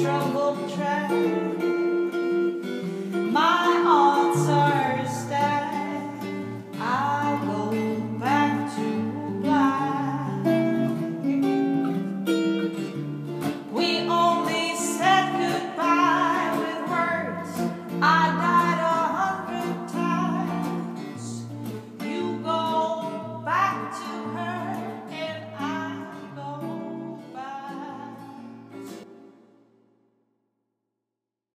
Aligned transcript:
troubled 0.00 0.74
track. 0.74 1.71